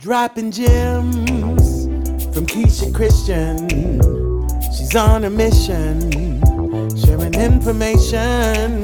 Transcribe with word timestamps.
Dropping 0.00 0.50
gems 0.50 1.84
from 2.32 2.46
Keisha 2.46 2.94
Christian. 2.94 3.68
She's 4.74 4.96
on 4.96 5.24
a 5.24 5.30
mission, 5.30 6.10
sharing 6.96 7.34
information, 7.34 8.82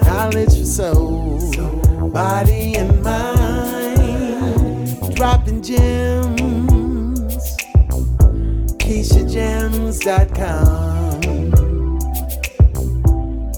knowledge 0.00 0.56
for 0.56 0.64
soul, 0.64 2.08
body 2.08 2.74
and 2.76 3.02
mind. 3.02 5.14
Dropping 5.14 5.60
gems. 5.60 7.54
KeishaGemz.com. 8.78 11.20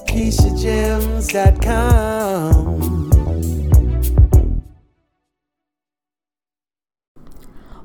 KeishaGemz.com. 0.05 2.78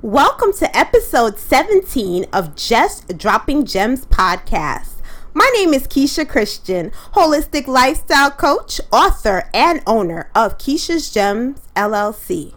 Welcome 0.05 0.52
to 0.58 0.76
episode 0.76 1.39
17 1.39 2.26
of 2.31 2.54
Just 2.54 3.17
Dropping 3.17 3.64
Gems 3.64 4.04
podcast. 4.04 5.00
My 5.32 5.50
name 5.54 5.72
is 5.72 5.86
Keisha 5.86 6.29
Christian, 6.29 6.90
holistic 7.14 7.67
lifestyle 7.67 8.30
coach, 8.30 8.82
author, 8.93 9.49
and 9.54 9.80
owner 9.86 10.29
of 10.35 10.58
Keisha's 10.58 11.11
Gems 11.11 11.63
LLC. 11.75 12.53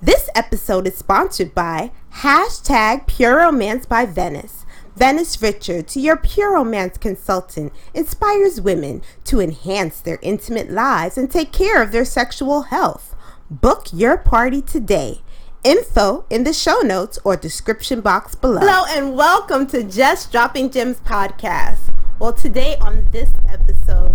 This 0.00 0.30
episode 0.34 0.86
is 0.86 0.96
sponsored 0.96 1.54
by 1.54 1.92
hashtag 2.14 3.06
Pure 3.06 3.40
Romance 3.40 3.84
by 3.84 4.06
Venice. 4.06 4.64
Venice 4.96 5.42
Richards, 5.42 5.98
your 5.98 6.16
pure 6.16 6.54
romance 6.54 6.96
consultant, 6.96 7.74
inspires 7.92 8.58
women 8.58 9.02
to 9.24 9.38
enhance 9.38 10.00
their 10.00 10.18
intimate 10.22 10.70
lives 10.70 11.18
and 11.18 11.30
take 11.30 11.52
care 11.52 11.82
of 11.82 11.92
their 11.92 12.06
sexual 12.06 12.62
health. 12.62 13.14
Book 13.50 13.88
your 13.92 14.16
party 14.16 14.62
today 14.62 15.20
info 15.66 16.24
in 16.30 16.44
the 16.44 16.52
show 16.52 16.78
notes 16.82 17.18
or 17.24 17.36
description 17.36 18.00
box 18.00 18.36
below. 18.36 18.60
Hello 18.60 18.84
and 18.88 19.16
welcome 19.16 19.66
to 19.66 19.82
Just 19.82 20.30
Dropping 20.30 20.70
Gems 20.70 21.00
podcast. 21.00 21.92
Well, 22.20 22.32
today 22.32 22.76
on 22.76 23.08
this 23.10 23.32
episode, 23.48 24.14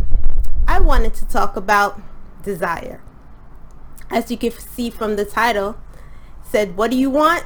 I 0.66 0.80
wanted 0.80 1.14
to 1.16 1.28
talk 1.28 1.58
about 1.58 2.00
desire. 2.42 3.02
As 4.10 4.32
you 4.32 4.38
can 4.38 4.52
see 4.52 4.90
from 4.90 5.18
the 5.18 5.26
title, 5.26 5.76
said, 6.42 6.78
"What 6.78 6.90
do 6.90 6.96
you 6.96 7.10
want?" 7.10 7.44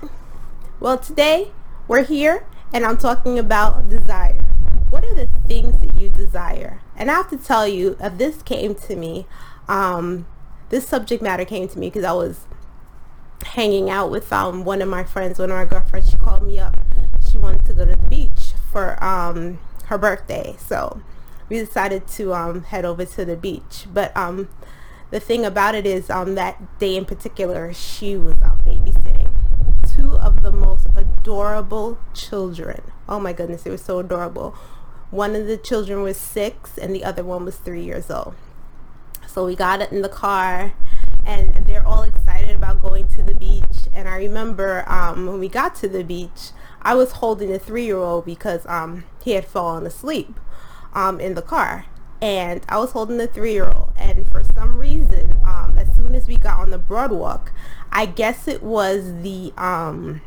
Well, 0.79 0.99
today 0.99 1.51
we're 1.87 2.03
here 2.03 2.45
and 2.71 2.85
I'm 2.85 2.97
talking 2.97 3.39
about 3.39 3.89
desire. 3.89 4.45
What 4.91 5.03
are 5.03 5.15
the 5.15 5.29
things 5.47 5.81
that 5.81 5.99
you 5.99 6.09
desire? 6.09 6.79
And 6.95 7.09
I 7.09 7.15
have 7.15 7.31
to 7.31 7.37
tell 7.37 7.67
you, 7.67 7.97
if 7.99 8.19
this 8.19 8.43
came 8.43 8.75
to 8.75 8.95
me, 8.95 9.25
um, 9.67 10.27
this 10.69 10.87
subject 10.87 11.23
matter 11.23 11.43
came 11.43 11.67
to 11.69 11.79
me 11.79 11.87
because 11.87 12.03
I 12.03 12.13
was 12.13 12.45
hanging 13.45 13.89
out 13.89 14.11
with 14.11 14.31
um, 14.33 14.65
one 14.65 14.81
of 14.81 14.89
my 14.89 15.03
friends, 15.03 15.39
one 15.39 15.51
of 15.51 15.57
my 15.57 15.65
girlfriends. 15.65 16.09
She 16.09 16.17
called 16.17 16.43
me 16.43 16.59
up. 16.59 16.77
She 17.29 17.37
wanted 17.37 17.65
to 17.65 17.73
go 17.73 17.85
to 17.85 17.95
the 17.95 18.09
beach 18.09 18.53
for 18.71 19.01
um, 19.03 19.59
her 19.85 19.97
birthday. 19.97 20.55
So 20.59 21.01
we 21.49 21.59
decided 21.59 22.07
to 22.07 22.33
um, 22.33 22.63
head 22.63 22.85
over 22.85 23.05
to 23.05 23.25
the 23.25 23.35
beach. 23.35 23.85
But 23.93 24.15
um, 24.17 24.49
the 25.11 25.19
thing 25.19 25.45
about 25.45 25.75
it 25.75 25.85
is 25.85 26.09
um, 26.09 26.35
that 26.35 26.79
day 26.79 26.95
in 26.95 27.05
particular, 27.05 27.73
she 27.73 28.17
was 28.17 28.41
out 28.41 28.63
babysitting 28.65 29.31
two 29.95 30.17
of 30.17 30.43
the 30.43 30.51
most 30.51 30.87
adorable 30.95 31.97
children. 32.13 32.81
Oh 33.07 33.19
my 33.19 33.33
goodness, 33.33 33.63
they 33.63 33.69
were 33.69 33.77
so 33.77 33.99
adorable. 33.99 34.55
One 35.11 35.35
of 35.35 35.47
the 35.47 35.57
children 35.57 36.01
was 36.01 36.17
six 36.17 36.77
and 36.77 36.93
the 36.93 37.03
other 37.03 37.23
one 37.23 37.45
was 37.45 37.55
three 37.57 37.83
years 37.83 38.09
old. 38.09 38.35
So 39.27 39.45
we 39.45 39.55
got 39.55 39.81
it 39.81 39.91
in 39.91 40.01
the 40.01 40.09
car 40.09 40.73
and 41.25 41.65
they're 41.65 41.85
all 41.85 42.03
excited 42.03 42.34
going 42.85 43.07
to 43.07 43.23
the 43.23 43.33
beach. 43.33 43.89
And 43.93 44.07
I 44.07 44.17
remember 44.17 44.83
um, 44.87 45.25
when 45.25 45.39
we 45.39 45.49
got 45.49 45.75
to 45.75 45.87
the 45.87 46.03
beach, 46.03 46.51
I 46.81 46.93
was 46.93 47.13
holding 47.13 47.51
a 47.51 47.57
three-year-old 47.57 48.25
because 48.25 48.65
um, 48.67 49.05
he 49.23 49.31
had 49.31 49.45
fallen 49.45 49.85
asleep 49.87 50.39
um, 50.93 51.19
in 51.19 51.33
the 51.33 51.41
car. 51.41 51.85
And 52.21 52.61
I 52.69 52.77
was 52.77 52.91
holding 52.91 53.17
the 53.17 53.27
three-year-old. 53.27 53.93
And 53.97 54.27
for 54.27 54.43
some 54.43 54.77
reason, 54.77 55.39
um, 55.43 55.77
as 55.77 55.95
soon 55.95 56.13
as 56.13 56.27
we 56.27 56.37
got 56.37 56.59
on 56.59 56.69
the 56.69 56.77
boardwalk, 56.77 57.51
I 57.91 58.05
guess 58.05 58.47
it 58.47 58.61
was 58.61 59.21
the 59.21 59.51
um, 59.57 60.21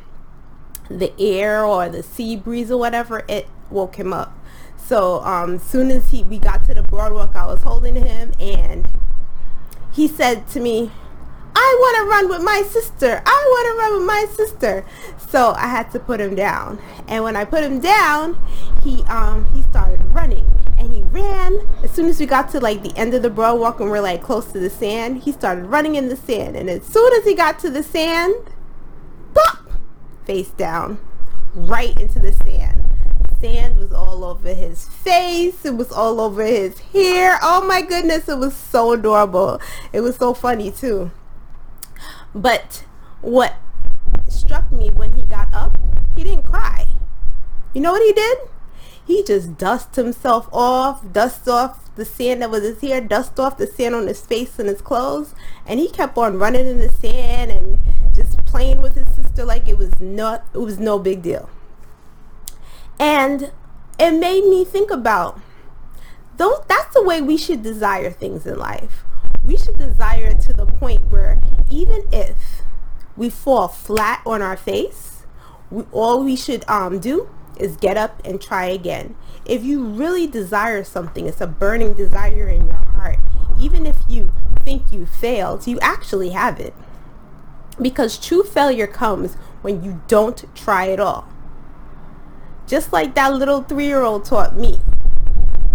the 0.90 1.12
air 1.20 1.64
or 1.64 1.88
the 1.88 2.02
sea 2.02 2.34
breeze 2.34 2.70
or 2.70 2.78
whatever, 2.78 3.25
it 3.28 3.46
woke 3.70 3.96
him 3.96 4.12
up. 4.12 4.36
So 4.76 5.20
um, 5.20 5.58
soon 5.58 5.90
as 5.90 6.10
he 6.10 6.25
we 6.25 6.38
got 6.38 6.64
to 6.66 6.75
the 6.75 6.82
boardwalk, 6.82 7.36
I 7.36 7.46
was 7.46 7.62
holding 7.62 7.96
him 7.96 8.32
and 8.40 8.88
he 9.92 10.08
said 10.08 10.48
to 10.48 10.60
me, 10.60 10.90
I 11.68 11.76
want 11.80 11.96
to 11.98 12.04
run 12.10 12.28
with 12.30 12.42
my 12.42 12.62
sister. 12.62 13.22
I 13.26 13.44
want 13.50 13.66
to 13.66 13.78
run 13.78 13.98
with 13.98 14.06
my 14.06 14.26
sister. 14.34 14.86
So 15.18 15.52
I 15.52 15.66
had 15.68 15.90
to 15.90 16.00
put 16.00 16.18
him 16.18 16.34
down. 16.34 16.78
And 17.06 17.22
when 17.24 17.36
I 17.36 17.44
put 17.44 17.62
him 17.62 17.78
down, 17.78 18.38
he 18.82 19.02
um 19.04 19.46
he 19.54 19.60
started 19.62 20.00
running 20.14 20.50
and 20.78 20.90
he 20.94 21.02
ran. 21.02 21.60
As 21.82 21.90
soon 21.90 22.06
as 22.06 22.18
we 22.18 22.24
got 22.24 22.48
to 22.52 22.60
like 22.60 22.82
the 22.82 22.96
end 22.96 23.12
of 23.12 23.20
the 23.20 23.28
boardwalk 23.28 23.80
and 23.80 23.90
we're 23.90 24.00
like 24.00 24.22
close 24.22 24.50
to 24.52 24.58
the 24.58 24.70
sand, 24.70 25.24
he 25.24 25.32
started 25.32 25.66
running 25.66 25.94
in 25.94 26.08
the 26.08 26.16
sand. 26.16 26.56
And 26.56 26.70
as 26.70 26.86
soon 26.86 27.12
as 27.12 27.24
he 27.24 27.34
got 27.34 27.58
to 27.58 27.70
the 27.70 27.82
sand, 27.82 28.34
pop, 29.34 29.58
face 30.24 30.50
down, 30.50 30.98
right 31.54 31.98
into 32.00 32.18
the 32.18 32.32
sand 32.32 32.84
sand 33.40 33.78
was 33.78 33.92
all 33.92 34.24
over 34.24 34.52
his 34.52 34.88
face. 34.88 35.64
It 35.64 35.76
was 35.76 35.92
all 35.92 36.20
over 36.20 36.44
his 36.44 36.78
hair. 36.80 37.38
Oh 37.40 37.64
my 37.64 37.82
goodness, 37.82 38.28
it 38.28 38.38
was 38.38 38.56
so 38.56 38.92
adorable. 38.92 39.60
It 39.92 40.00
was 40.00 40.16
so 40.16 40.34
funny 40.34 40.72
too. 40.72 41.12
But 42.38 42.84
what 43.21 43.56
struck 44.28 44.71
me 44.71 44.93
when 44.93 45.12
he 45.15 45.22
got 45.22 45.53
up, 45.53 45.76
he 46.15 46.22
didn't 46.22 46.44
cry. 46.44 46.87
You 47.75 47.81
know 47.81 47.91
what 47.91 48.03
he 48.03 48.12
did? 48.12 48.38
He 49.04 49.25
just 49.25 49.59
dusted 49.59 50.04
himself 50.04 50.49
off, 50.53 51.12
dust 51.12 51.49
off 51.49 51.93
the 51.97 52.04
sand 52.04 52.43
that 52.43 52.50
was 52.50 52.62
his 52.62 52.81
hair, 52.81 53.00
dust 53.00 53.41
off 53.41 53.59
the 53.59 53.66
sand 53.66 53.97
on 53.97 54.06
his 54.06 54.21
face 54.25 54.56
and 54.60 54.69
his 54.69 54.81
clothes, 54.81 55.34
and 55.66 55.81
he 55.81 55.91
kept 55.91 56.16
on 56.16 56.38
running 56.38 56.65
in 56.65 56.78
the 56.78 56.93
sand 56.93 57.50
and 57.50 57.81
just 58.15 58.44
playing 58.44 58.82
with 58.82 58.94
his 58.94 59.12
sister 59.16 59.44
like 59.44 59.66
it 59.66 59.76
was 59.76 59.99
not 59.99 60.47
it 60.55 60.59
was 60.59 60.78
no 60.78 60.97
big 60.97 61.22
deal. 61.22 61.50
And 63.00 63.50
it 63.99 64.12
made 64.12 64.44
me 64.44 64.65
think 64.65 64.93
about 64.93 65.41
those 66.37 66.62
that's 66.69 66.94
the 66.94 67.03
way 67.03 67.20
we 67.20 67.37
should 67.37 67.65
desire 67.65 68.12
things 68.12 68.47
in 68.47 68.56
life. 68.56 69.03
We 69.44 69.56
should 69.56 69.78
desire 69.78 70.26
it 70.26 70.40
to 70.40 70.52
the 70.52 70.66
point 70.66 71.10
where 71.10 71.40
even 71.70 72.04
if 72.12 72.62
we 73.16 73.30
fall 73.30 73.68
flat 73.68 74.22
on 74.24 74.42
our 74.42 74.56
face, 74.56 75.24
we, 75.70 75.84
all 75.92 76.22
we 76.22 76.36
should 76.36 76.68
um, 76.68 76.98
do 76.98 77.28
is 77.58 77.76
get 77.76 77.96
up 77.96 78.20
and 78.24 78.40
try 78.40 78.66
again. 78.66 79.16
If 79.44 79.64
you 79.64 79.84
really 79.84 80.26
desire 80.26 80.84
something, 80.84 81.26
it's 81.26 81.40
a 81.40 81.46
burning 81.46 81.94
desire 81.94 82.48
in 82.48 82.66
your 82.66 82.76
heart. 82.76 83.18
Even 83.58 83.86
if 83.86 83.96
you 84.08 84.32
think 84.64 84.92
you 84.92 85.06
failed, 85.06 85.66
you 85.66 85.78
actually 85.80 86.30
have 86.30 86.60
it. 86.60 86.74
Because 87.80 88.18
true 88.18 88.42
failure 88.42 88.86
comes 88.86 89.34
when 89.62 89.82
you 89.82 90.00
don't 90.08 90.44
try 90.54 90.90
at 90.90 91.00
all. 91.00 91.28
Just 92.66 92.92
like 92.92 93.14
that 93.14 93.34
little 93.34 93.62
three-year-old 93.62 94.24
taught 94.24 94.56
me. 94.56 94.74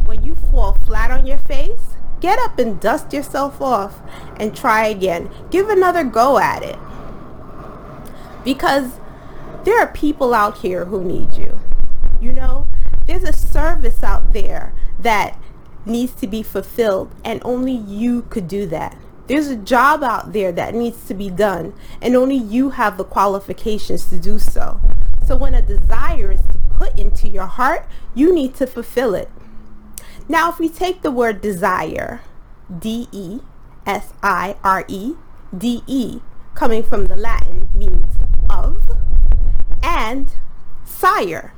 When 0.05 0.23
you 0.23 0.35
fall 0.35 0.73
flat 0.73 1.11
on 1.11 1.25
your 1.25 1.39
face, 1.39 1.92
get 2.23 2.39
up 2.39 2.57
and 2.57 2.79
dust 2.79 3.11
yourself 3.11 3.61
off 3.61 3.99
and 4.37 4.55
try 4.55 4.87
again. 4.87 5.29
Give 5.51 5.67
another 5.67 6.05
go 6.05 6.39
at 6.39 6.63
it. 6.63 6.79
Because 8.45 8.93
there 9.65 9.77
are 9.81 9.91
people 9.91 10.33
out 10.33 10.59
here 10.59 10.85
who 10.85 11.03
need 11.03 11.33
you. 11.33 11.59
You 12.21 12.31
know, 12.31 12.65
there's 13.07 13.23
a 13.23 13.33
service 13.33 14.03
out 14.03 14.31
there 14.31 14.73
that 14.97 15.37
needs 15.85 16.13
to 16.13 16.27
be 16.27 16.41
fulfilled 16.41 17.13
and 17.25 17.41
only 17.43 17.73
you 17.73 18.21
could 18.29 18.47
do 18.47 18.67
that. 18.67 18.97
There's 19.27 19.49
a 19.49 19.57
job 19.57 20.01
out 20.01 20.31
there 20.31 20.53
that 20.53 20.73
needs 20.73 21.05
to 21.07 21.13
be 21.13 21.29
done 21.29 21.73
and 22.01 22.15
only 22.15 22.37
you 22.37 22.69
have 22.69 22.97
the 22.97 23.03
qualifications 23.03 24.05
to 24.05 24.17
do 24.17 24.39
so. 24.39 24.79
So 25.27 25.35
when 25.35 25.53
a 25.53 25.61
desire 25.61 26.31
is 26.31 26.41
put 26.77 26.97
into 26.97 27.27
your 27.27 27.47
heart, 27.47 27.85
you 28.15 28.33
need 28.33 28.55
to 28.55 28.65
fulfill 28.65 29.13
it. 29.13 29.29
Now, 30.27 30.49
if 30.49 30.59
we 30.59 30.69
take 30.69 31.01
the 31.01 31.11
word 31.11 31.41
desire, 31.41 32.21
D-E-S-I-R-E, 32.79 33.43
D-E, 35.55 36.19
coming 36.55 36.83
from 36.83 37.07
the 37.07 37.15
Latin, 37.15 37.69
means 37.75 38.15
of, 38.49 38.89
and 39.81 40.35
sire, 40.85 41.53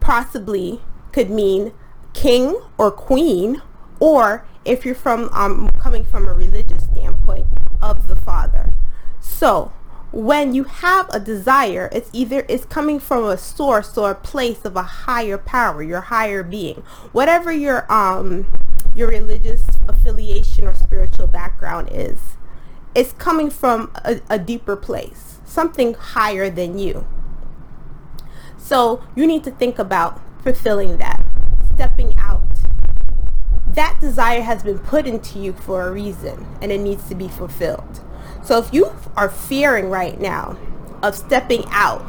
possibly 0.00 0.80
could 1.12 1.30
mean 1.30 1.72
king 2.12 2.60
or 2.76 2.90
queen, 2.90 3.62
or 4.00 4.44
if 4.64 4.84
you're 4.84 4.94
from 4.94 5.28
um, 5.32 5.68
coming 5.80 6.04
from 6.04 6.26
a 6.26 6.32
religious 6.32 6.84
standpoint, 6.84 7.46
of 7.80 8.08
the 8.08 8.16
father. 8.16 8.72
So, 9.20 9.72
when 10.12 10.54
you 10.54 10.64
have 10.64 11.08
a 11.10 11.18
desire, 11.18 11.88
it's 11.90 12.10
either 12.12 12.44
it's 12.48 12.66
coming 12.66 13.00
from 13.00 13.24
a 13.24 13.38
source 13.38 13.96
or 13.96 14.10
a 14.10 14.14
place 14.14 14.64
of 14.64 14.76
a 14.76 14.82
higher 14.82 15.38
power, 15.38 15.82
your 15.82 16.02
higher 16.02 16.42
being. 16.42 16.82
Whatever 17.12 17.50
your 17.50 17.90
um 17.90 18.46
your 18.94 19.08
religious 19.08 19.62
affiliation 19.88 20.66
or 20.66 20.74
spiritual 20.74 21.26
background 21.26 21.88
is, 21.90 22.18
it's 22.94 23.14
coming 23.14 23.48
from 23.48 23.90
a, 24.04 24.20
a 24.28 24.38
deeper 24.38 24.76
place, 24.76 25.38
something 25.46 25.94
higher 25.94 26.50
than 26.50 26.78
you. 26.78 27.06
So 28.58 29.02
you 29.16 29.26
need 29.26 29.44
to 29.44 29.50
think 29.50 29.78
about 29.78 30.20
fulfilling 30.42 30.98
that, 30.98 31.24
stepping 31.74 32.14
out. 32.18 32.42
That 33.66 33.98
desire 33.98 34.42
has 34.42 34.62
been 34.62 34.78
put 34.78 35.06
into 35.06 35.38
you 35.38 35.54
for 35.54 35.88
a 35.88 35.90
reason 35.90 36.46
and 36.60 36.70
it 36.70 36.80
needs 36.80 37.08
to 37.08 37.14
be 37.14 37.28
fulfilled. 37.28 38.01
So 38.44 38.58
if 38.58 38.72
you 38.72 38.92
are 39.16 39.28
fearing 39.28 39.88
right 39.88 40.20
now 40.20 40.56
of 41.02 41.14
stepping 41.14 41.64
out 41.68 42.02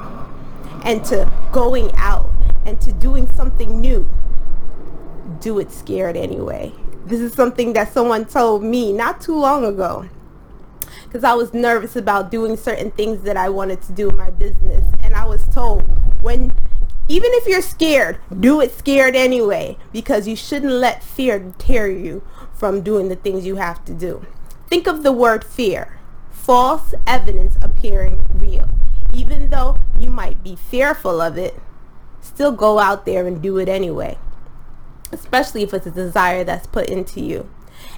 and 0.84 1.04
to 1.06 1.32
going 1.52 1.92
out 1.96 2.30
and 2.66 2.80
to 2.82 2.92
doing 2.92 3.32
something 3.34 3.80
new, 3.80 4.10
do 5.40 5.60
it 5.60 5.72
scared 5.72 6.18
anyway. 6.18 6.74
This 7.06 7.20
is 7.20 7.34
something 7.34 7.74
that 7.74 7.94
someone 7.94 8.26
told 8.26 8.64
me 8.64 8.94
not 8.94 9.22
too 9.22 9.38
long 9.38 9.66
ago 9.66 10.08
because 11.04 11.24
I 11.24 11.34
was 11.34 11.54
nervous 11.54 11.96
about 11.96 12.32
doing 12.32 12.58
certain 12.58 12.90
things 12.92 13.22
that 13.24 13.38
I 13.38 13.50
wanted 13.50 13.82
to 13.84 13.92
do 13.92 14.10
in 14.10 14.18
my 14.18 14.32
business. 14.32 14.84
And 15.02 15.14
I 15.14 15.26
was 15.26 15.48
told 15.50 15.84
when 16.22 16.52
even 17.08 17.30
if 17.34 17.46
you're 17.46 17.62
scared, 17.62 18.18
do 18.40 18.62
it 18.62 18.72
scared 18.76 19.16
anyway 19.16 19.78
because 19.92 20.28
you 20.28 20.36
shouldn't 20.36 20.72
let 20.72 21.04
fear 21.04 21.38
deter 21.38 21.90
you 21.90 22.24
from 22.54 22.82
doing 22.82 23.10
the 23.10 23.16
things 23.16 23.46
you 23.46 23.58
have 23.58 23.84
to 23.86 23.94
do. 23.94 24.26
Think 24.68 24.88
of 24.88 25.04
the 25.04 25.12
word 25.12 25.44
fear. 25.44 26.00
False 26.44 26.94
evidence 27.08 27.56
appearing 27.62 28.22
real. 28.34 28.70
Even 29.14 29.50
though 29.50 29.80
you 29.98 30.10
might 30.10 30.44
be 30.44 30.58
fearful 30.58 31.22
of 31.22 31.38
it, 31.38 31.58
still 32.20 32.52
go 32.52 32.80
out 32.80 33.06
there 33.06 33.26
and 33.26 33.42
do 33.42 33.58
it 33.60 33.70
anyway. 33.70 34.18
Especially 35.14 35.64
if 35.64 35.74
it's 35.74 35.88
a 35.88 35.92
desire 35.92 36.44
that's 36.44 36.68
put 36.68 36.90
into 36.90 37.22
you. 37.22 37.50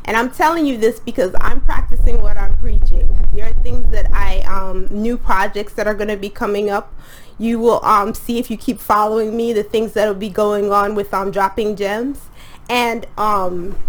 And 0.04 0.16
I'm 0.16 0.30
telling 0.30 0.68
you 0.68 0.78
this 0.78 1.00
because 1.00 1.34
I'm 1.42 1.60
practicing 1.60 2.22
what 2.22 2.38
I'm 2.38 2.56
preaching. 2.60 3.18
There 3.34 3.48
are 3.48 3.54
things 3.64 3.90
that 3.90 4.14
I, 4.14 4.42
um, 4.42 4.90
new 4.92 5.18
projects 5.18 5.74
that 5.74 5.88
are 5.88 5.96
going 5.96 6.10
to 6.10 6.18
be 6.18 6.30
coming 6.30 6.70
up. 6.70 6.94
You 7.40 7.58
will 7.58 7.84
um, 7.84 8.14
see 8.14 8.38
if 8.38 8.52
you 8.52 8.58
keep 8.58 8.80
following 8.80 9.36
me, 9.36 9.54
the 9.54 9.64
things 9.64 9.94
that 9.94 10.08
will 10.08 10.14
be 10.14 10.30
going 10.30 10.72
on 10.72 10.94
with 10.94 11.12
um, 11.16 11.32
dropping 11.32 11.76
gems. 11.76 12.30
And 12.70 13.08
um, 13.18 13.80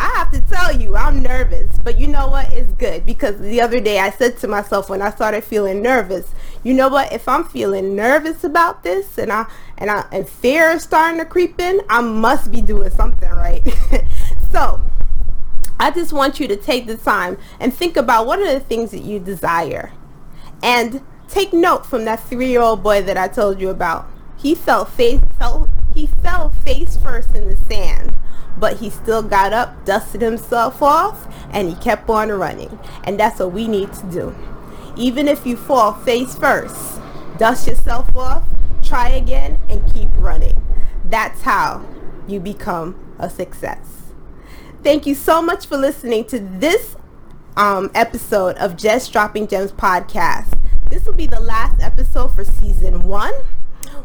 I 0.00 0.08
have 0.16 0.30
to 0.32 0.40
tell 0.40 0.74
you, 0.74 0.96
I'm 0.96 1.22
nervous, 1.22 1.70
but 1.84 2.00
you 2.00 2.06
know 2.06 2.28
what? 2.28 2.50
It's 2.54 2.72
good 2.72 3.04
because 3.04 3.38
the 3.38 3.60
other 3.60 3.80
day 3.80 3.98
I 3.98 4.08
said 4.08 4.38
to 4.38 4.48
myself 4.48 4.88
when 4.88 5.02
I 5.02 5.10
started 5.10 5.44
feeling 5.44 5.82
nervous, 5.82 6.32
you 6.64 6.72
know 6.72 6.88
what? 6.88 7.12
If 7.12 7.28
I'm 7.28 7.44
feeling 7.44 7.94
nervous 7.94 8.42
about 8.42 8.82
this 8.82 9.18
and 9.18 9.30
I 9.30 9.44
and 9.76 9.90
I 9.90 10.06
and 10.10 10.26
fear 10.26 10.70
is 10.70 10.84
starting 10.84 11.18
to 11.18 11.26
creep 11.26 11.60
in, 11.60 11.82
I 11.90 12.00
must 12.00 12.50
be 12.50 12.62
doing 12.62 12.88
something 12.88 13.28
right. 13.28 13.62
so 14.50 14.80
I 15.78 15.90
just 15.90 16.14
want 16.14 16.40
you 16.40 16.48
to 16.48 16.56
take 16.56 16.86
the 16.86 16.96
time 16.96 17.36
and 17.60 17.74
think 17.74 17.98
about 17.98 18.26
what 18.26 18.38
are 18.38 18.54
the 18.54 18.60
things 18.60 18.92
that 18.92 19.02
you 19.02 19.18
desire. 19.18 19.92
And 20.62 21.02
take 21.28 21.52
note 21.52 21.84
from 21.84 22.06
that 22.06 22.20
three-year-old 22.24 22.82
boy 22.82 23.02
that 23.02 23.18
I 23.18 23.28
told 23.28 23.60
you 23.60 23.68
about. 23.68 24.08
He 24.38 24.54
fell 24.54 24.86
face 24.86 25.20
fell 25.38 25.68
he 25.94 26.06
fell 26.06 26.48
face 26.48 26.96
first 26.96 27.34
in 27.34 27.48
the 27.50 27.56
sand, 27.56 28.16
but 28.58 28.78
he 28.78 28.90
still 28.90 29.22
got 29.22 29.52
up, 29.52 29.84
dusted 29.84 30.22
himself 30.22 30.82
off, 30.82 31.26
and 31.50 31.68
he 31.68 31.74
kept 31.76 32.08
on 32.08 32.30
running. 32.30 32.78
And 33.04 33.18
that's 33.18 33.38
what 33.40 33.52
we 33.52 33.68
need 33.68 33.92
to 33.94 34.06
do. 34.06 34.34
Even 34.96 35.28
if 35.28 35.46
you 35.46 35.56
fall 35.56 35.94
face 35.94 36.34
first, 36.34 37.00
dust 37.38 37.66
yourself 37.66 38.14
off, 38.16 38.44
try 38.82 39.08
again, 39.08 39.58
and 39.68 39.92
keep 39.92 40.08
running. 40.16 40.62
That's 41.04 41.42
how 41.42 41.84
you 42.26 42.40
become 42.40 42.98
a 43.18 43.30
success. 43.30 44.12
Thank 44.82 45.06
you 45.06 45.14
so 45.14 45.42
much 45.42 45.66
for 45.66 45.76
listening 45.76 46.24
to 46.26 46.38
this 46.38 46.96
um, 47.56 47.90
episode 47.94 48.56
of 48.56 48.76
Just 48.76 49.12
Dropping 49.12 49.46
Gems 49.46 49.72
podcast. 49.72 50.58
This 50.90 51.04
will 51.04 51.14
be 51.14 51.26
the 51.26 51.40
last 51.40 51.80
episode 51.80 52.34
for 52.34 52.44
season 52.44 53.04
one. 53.04 53.34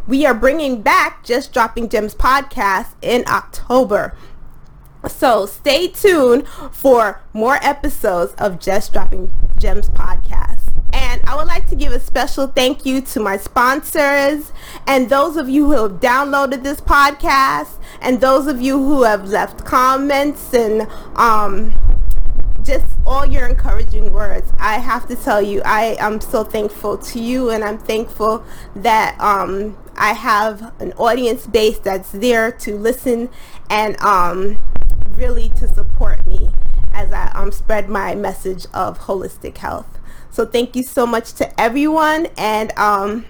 We 0.08 0.26
are 0.26 0.34
bringing 0.34 0.82
back 0.82 1.24
Just 1.24 1.54
Dropping 1.54 1.90
Gems 1.90 2.14
podcast 2.14 2.94
in 3.02 3.24
October. 3.28 4.16
So 5.08 5.46
stay 5.46 5.88
tuned 5.88 6.48
for 6.72 7.22
more 7.34 7.58
episodes 7.62 8.34
of 8.38 8.60
Just 8.60 8.94
Dropping 8.94 9.32
Gems 9.58 9.90
podcast. 9.90 10.62
And 10.94 11.22
I 11.28 11.36
would 11.36 11.48
like 11.48 11.68
to 11.68 11.76
give 11.76 11.92
a 11.92 12.00
special 12.00 12.48
thank 12.48 12.86
you 12.86 13.02
to 13.02 13.20
my 13.20 13.38
sponsors 13.38 14.52
and 14.88 15.10
those 15.10 15.36
of 15.38 15.50
you 15.50 15.66
who 15.66 15.72
have 15.74 16.00
downloaded 16.00 16.64
this 16.64 16.80
podcast 16.80 17.80
and 18.02 18.22
those 18.22 18.48
of 18.48 18.62
you 18.62 18.78
who 18.78 19.04
have 19.04 19.28
left 19.28 19.66
comments 19.66 20.54
and 20.54 20.88
um, 21.16 21.74
just 22.64 22.86
all 23.06 23.26
your 23.26 23.48
encouraging 23.48 24.12
words. 24.14 24.52
I 24.60 24.80
have 24.80 25.08
to 25.10 25.16
tell 25.16 25.42
you, 25.42 25.62
I 25.66 25.98
am 26.00 26.22
so 26.22 26.44
thankful 26.44 26.98
to 26.98 27.20
you 27.20 27.50
and 27.50 27.64
I'm 27.64 27.78
thankful 27.78 28.44
that 28.78 29.20
um, 29.20 29.78
I 29.98 30.14
have 30.14 30.74
an 30.82 30.94
audience 30.94 31.48
base 31.48 31.80
that's 31.80 32.12
there 32.12 32.52
to 32.52 32.78
listen 32.78 33.30
and 33.70 34.00
um, 34.02 34.58
really 35.16 35.50
to 35.50 35.68
support 35.68 36.26
me 36.28 36.50
as 36.94 37.12
I 37.12 37.32
um, 37.36 37.52
spread 37.52 37.90
my 37.90 38.16
message 38.16 38.66
of 38.74 39.00
holistic 39.00 39.58
health. 39.58 40.00
So 40.32 40.46
thank 40.46 40.76
you 40.76 40.84
so 40.84 41.06
much 41.06 41.34
to 41.34 41.60
everyone, 41.60 42.28
and 42.38 42.78
um, 42.78 43.26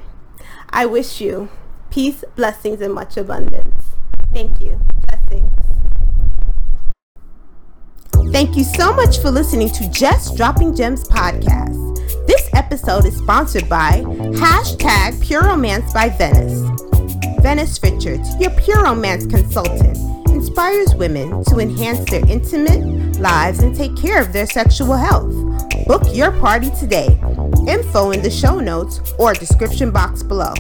I 0.71 0.85
wish 0.87 1.21
you 1.21 1.49
peace, 1.91 2.23
blessings, 2.35 2.81
and 2.81 2.93
much 2.93 3.15
abundance. 3.15 3.85
Thank 4.33 4.59
you. 4.59 4.81
Blessings. 5.07 5.51
Thank 8.31 8.57
you 8.57 8.63
so 8.63 8.91
much 8.93 9.19
for 9.19 9.29
listening 9.31 9.69
to 9.69 9.89
Just 9.89 10.35
Dropping 10.35 10.75
Gems 10.75 11.07
podcast. 11.07 11.94
Episode 12.55 13.05
is 13.05 13.17
sponsored 13.17 13.67
by 13.67 14.01
hashtag 14.39 15.21
Pure 15.21 15.43
Romance 15.43 15.91
by 15.91 16.07
Venice. 16.07 16.61
Venice 17.41 17.83
Richards, 17.83 18.33
your 18.39 18.49
pure 18.51 18.81
romance 18.81 19.25
consultant, 19.27 19.97
inspires 20.29 20.95
women 20.95 21.43
to 21.43 21.59
enhance 21.59 22.09
their 22.09 22.25
intimate 22.29 23.19
lives 23.19 23.59
and 23.59 23.75
take 23.75 23.95
care 23.97 24.21
of 24.21 24.31
their 24.31 24.45
sexual 24.47 24.95
health. 24.95 25.33
Book 25.85 26.03
your 26.13 26.31
party 26.31 26.69
today. 26.79 27.19
Info 27.67 28.11
in 28.11 28.21
the 28.21 28.31
show 28.31 28.61
notes 28.61 29.01
or 29.19 29.33
description 29.33 29.91
box 29.91 30.23
below. 30.23 30.53